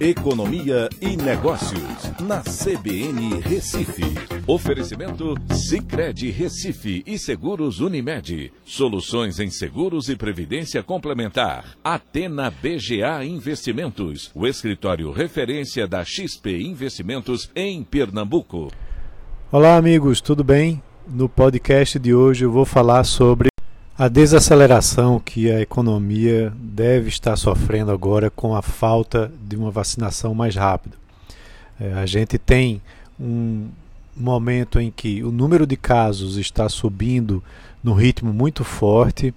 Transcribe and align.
Economia 0.00 0.88
e 0.98 1.14
Negócios, 1.14 2.10
na 2.20 2.40
CBN 2.40 3.38
Recife. 3.42 4.02
Oferecimento 4.46 5.34
Cicred 5.52 6.30
Recife 6.30 7.02
e 7.06 7.18
Seguros 7.18 7.80
Unimed. 7.80 8.50
Soluções 8.64 9.38
em 9.38 9.50
seguros 9.50 10.08
e 10.08 10.16
previdência 10.16 10.82
complementar. 10.82 11.76
Atena 11.84 12.50
BGA 12.50 13.22
Investimentos, 13.26 14.30
o 14.34 14.46
escritório 14.46 15.12
referência 15.12 15.86
da 15.86 16.02
XP 16.02 16.62
Investimentos 16.62 17.50
em 17.54 17.84
Pernambuco. 17.84 18.72
Olá, 19.52 19.76
amigos, 19.76 20.22
tudo 20.22 20.42
bem? 20.42 20.82
No 21.06 21.28
podcast 21.28 21.98
de 21.98 22.14
hoje 22.14 22.46
eu 22.46 22.50
vou 22.50 22.64
falar 22.64 23.04
sobre 23.04 23.49
a 24.00 24.08
desaceleração 24.08 25.20
que 25.20 25.50
a 25.50 25.60
economia 25.60 26.50
deve 26.56 27.10
estar 27.10 27.36
sofrendo 27.36 27.92
agora 27.92 28.30
com 28.30 28.56
a 28.56 28.62
falta 28.62 29.30
de 29.46 29.54
uma 29.56 29.70
vacinação 29.70 30.34
mais 30.34 30.56
rápida. 30.56 30.96
É, 31.78 31.92
a 31.92 32.06
gente 32.06 32.38
tem 32.38 32.80
um 33.20 33.68
momento 34.16 34.80
em 34.80 34.90
que 34.90 35.22
o 35.22 35.30
número 35.30 35.66
de 35.66 35.76
casos 35.76 36.38
está 36.38 36.66
subindo 36.66 37.44
num 37.84 37.92
ritmo 37.92 38.32
muito 38.32 38.64
forte 38.64 39.34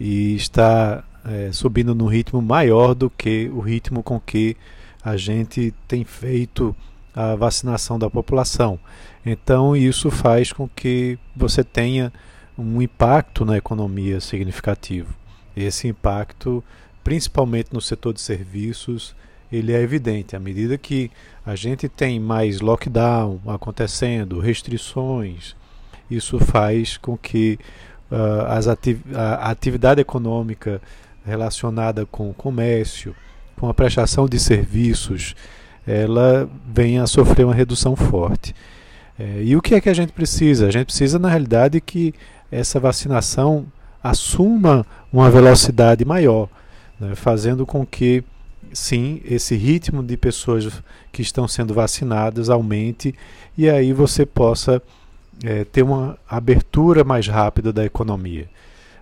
e 0.00 0.34
está 0.34 1.04
é, 1.26 1.50
subindo 1.52 1.94
num 1.94 2.06
ritmo 2.06 2.40
maior 2.40 2.94
do 2.94 3.10
que 3.10 3.50
o 3.52 3.60
ritmo 3.60 4.02
com 4.02 4.18
que 4.18 4.56
a 5.04 5.18
gente 5.18 5.74
tem 5.86 6.02
feito 6.02 6.74
a 7.14 7.34
vacinação 7.34 7.98
da 7.98 8.08
população. 8.08 8.80
Então, 9.26 9.76
isso 9.76 10.10
faz 10.10 10.50
com 10.50 10.66
que 10.66 11.18
você 11.36 11.62
tenha 11.62 12.10
um 12.58 12.82
impacto 12.82 13.44
na 13.44 13.56
economia 13.56 14.20
significativo. 14.20 15.14
Esse 15.56 15.86
impacto, 15.86 16.62
principalmente 17.04 17.72
no 17.72 17.80
setor 17.80 18.12
de 18.12 18.20
serviços, 18.20 19.14
ele 19.50 19.72
é 19.72 19.80
evidente. 19.80 20.34
À 20.34 20.40
medida 20.40 20.76
que 20.76 21.10
a 21.46 21.54
gente 21.54 21.88
tem 21.88 22.18
mais 22.18 22.60
lockdown 22.60 23.40
acontecendo, 23.46 24.40
restrições, 24.40 25.56
isso 26.10 26.38
faz 26.38 26.96
com 26.96 27.16
que 27.16 27.58
uh, 28.10 28.46
as 28.48 28.66
ati 28.66 29.00
a 29.14 29.50
atividade 29.50 30.00
econômica 30.00 30.80
relacionada 31.24 32.04
com 32.06 32.30
o 32.30 32.34
comércio, 32.34 33.14
com 33.56 33.68
a 33.68 33.74
prestação 33.74 34.28
de 34.28 34.38
serviços, 34.38 35.34
ela 35.86 36.48
venha 36.66 37.02
a 37.02 37.06
sofrer 37.06 37.44
uma 37.44 37.54
redução 37.54 37.96
forte. 37.96 38.54
É, 39.18 39.42
e 39.42 39.56
o 39.56 39.60
que 39.60 39.74
é 39.74 39.80
que 39.80 39.88
a 39.88 39.94
gente 39.94 40.12
precisa? 40.12 40.68
A 40.68 40.70
gente 40.70 40.86
precisa, 40.86 41.18
na 41.18 41.28
realidade, 41.28 41.80
que 41.80 42.14
essa 42.50 42.80
vacinação 42.80 43.66
assuma 44.02 44.86
uma 45.12 45.30
velocidade 45.30 46.04
maior, 46.04 46.48
né, 46.98 47.14
fazendo 47.14 47.66
com 47.66 47.84
que, 47.84 48.22
sim, 48.72 49.20
esse 49.24 49.54
ritmo 49.56 50.02
de 50.02 50.16
pessoas 50.16 50.82
que 51.12 51.22
estão 51.22 51.48
sendo 51.48 51.74
vacinadas 51.74 52.48
aumente 52.48 53.14
e 53.56 53.68
aí 53.68 53.92
você 53.92 54.24
possa 54.24 54.82
é, 55.44 55.64
ter 55.64 55.82
uma 55.82 56.18
abertura 56.28 57.04
mais 57.04 57.26
rápida 57.26 57.72
da 57.72 57.84
economia. 57.84 58.48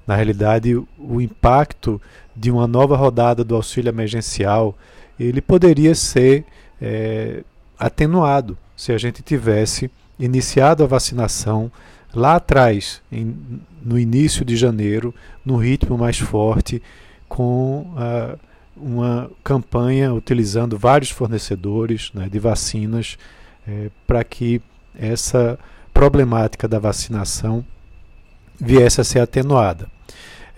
Na 0.06 0.14
realidade, 0.14 0.74
o 0.74 1.20
impacto 1.20 2.00
de 2.34 2.50
uma 2.50 2.66
nova 2.66 2.96
rodada 2.96 3.42
do 3.42 3.56
auxílio 3.56 3.88
emergencial 3.88 4.76
ele 5.18 5.40
poderia 5.40 5.94
ser 5.94 6.44
é, 6.80 7.42
atenuado 7.78 8.56
se 8.76 8.92
a 8.92 8.98
gente 8.98 9.22
tivesse 9.22 9.90
iniciado 10.18 10.84
a 10.84 10.86
vacinação 10.86 11.70
lá 12.16 12.36
atrás, 12.36 13.02
em, 13.12 13.36
no 13.84 13.98
início 13.98 14.44
de 14.44 14.56
janeiro, 14.56 15.14
no 15.44 15.56
ritmo 15.56 15.98
mais 15.98 16.18
forte, 16.18 16.82
com 17.28 17.94
uh, 17.94 18.38
uma 18.76 19.30
campanha 19.44 20.12
utilizando 20.12 20.78
vários 20.78 21.10
fornecedores 21.10 22.10
né, 22.14 22.28
de 22.28 22.38
vacinas 22.38 23.16
eh, 23.66 23.90
para 24.06 24.22
que 24.22 24.60
essa 24.98 25.58
problemática 25.94 26.68
da 26.68 26.78
vacinação 26.78 27.64
viesse 28.60 29.00
a 29.00 29.04
ser 29.04 29.20
atenuada. 29.20 29.88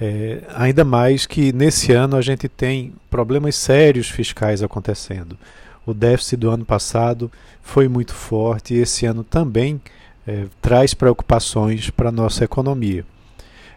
É, 0.01 0.43
ainda 0.55 0.85
mais 0.85 1.27
que 1.27 1.53
nesse 1.53 1.93
ano 1.93 2.17
a 2.17 2.21
gente 2.21 2.49
tem 2.49 2.93
problemas 3.09 3.55
sérios 3.57 4.09
fiscais 4.09 4.63
acontecendo. 4.63 5.39
O 5.87 5.95
déficit 5.95 6.39
do 6.39 6.51
ano 6.51 6.65
passado 6.65 7.31
foi 7.63 7.89
muito 7.89 8.15
forte 8.15 8.75
e 8.75 8.79
esse 8.79 9.07
ano 9.07 9.23
também 9.23 9.81
é, 10.29 10.45
traz 10.61 10.93
preocupações 10.93 11.89
para 11.89 12.11
a 12.11 12.13
nossa 12.13 12.45
economia. 12.45 13.03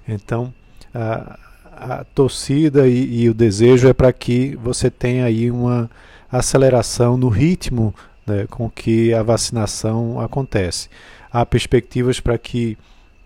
Então, 0.06 0.54
a, 0.94 1.40
a 1.72 2.04
torcida 2.04 2.90
e, 2.90 3.22
e, 3.22 3.30
o 3.30 3.34
desejo 3.34 3.88
é 3.88 3.94
para 3.94 4.12
que 4.12 4.58
você 4.58 4.92
tenha 4.92 5.24
aí 5.24 5.50
uma 5.50 5.90
aceleração 6.30 7.16
no 7.16 7.30
ritmo 7.30 7.96
né, 8.28 8.46
com 8.50 8.70
que 8.70 9.14
a 9.14 9.24
vacinação 9.24 10.20
acontece. 10.20 10.90
Há 11.32 11.46
perspectivas 11.46 12.20
para 12.20 12.38
que 12.38 12.78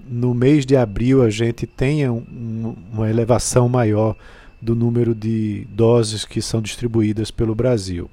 no 0.07 0.35
mês 0.35 0.63
de 0.63 0.77
abril 0.77 1.23
a 1.23 1.29
gente 1.31 1.65
tenha 1.65 2.13
um, 2.13 2.75
uma 2.93 3.09
elevação 3.09 3.67
maior 3.67 4.15
do 4.61 4.75
número 4.75 5.15
de 5.15 5.65
doses 5.71 6.25
que 6.25 6.43
são 6.43 6.61
distribuídas 6.61 7.31
pelo 7.31 7.55
Brasil. 7.55 8.07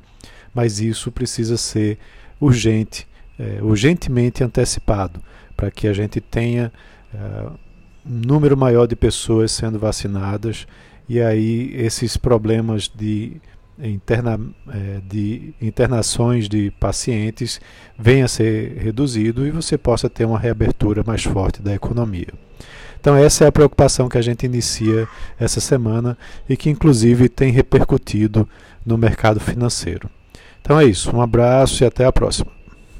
Mas 0.54 0.80
isso 0.80 1.12
precisa 1.12 1.58
ser 1.58 1.98
urgente 2.40 3.06
é, 3.38 3.62
urgentemente 3.62 4.42
antecipado, 4.44 5.20
para 5.56 5.70
que 5.70 5.86
a 5.86 5.92
gente 5.92 6.20
tenha 6.20 6.72
é, 7.14 7.18
um 8.04 8.20
número 8.26 8.56
maior 8.56 8.86
de 8.86 8.96
pessoas 8.96 9.52
sendo 9.52 9.78
vacinadas 9.78 10.66
e 11.08 11.20
aí 11.20 11.72
esses 11.74 12.16
problemas 12.16 12.88
de, 12.88 13.40
interna, 13.78 14.40
é, 14.68 15.00
de 15.08 15.54
internações 15.60 16.48
de 16.48 16.70
pacientes 16.72 17.60
venham 17.98 18.24
a 18.24 18.28
ser 18.28 18.78
reduzido 18.78 19.46
e 19.46 19.50
você 19.50 19.76
possa 19.76 20.08
ter 20.08 20.24
uma 20.24 20.38
reabertura 20.38 21.02
mais 21.06 21.22
forte 21.22 21.60
da 21.60 21.74
economia. 21.74 22.32
Então 23.00 23.16
essa 23.16 23.44
é 23.44 23.48
a 23.48 23.52
preocupação 23.52 24.08
que 24.08 24.16
a 24.16 24.22
gente 24.22 24.46
inicia 24.46 25.08
essa 25.38 25.60
semana 25.60 26.16
e 26.48 26.56
que 26.56 26.70
inclusive 26.70 27.28
tem 27.28 27.50
repercutido 27.50 28.48
no 28.86 28.96
mercado 28.96 29.40
financeiro. 29.40 30.08
Então 30.60 30.78
é 30.78 30.84
isso, 30.84 31.14
um 31.14 31.20
abraço 31.20 31.82
e 31.82 31.86
até 31.86 32.04
a 32.04 32.12
próxima. 32.12 32.61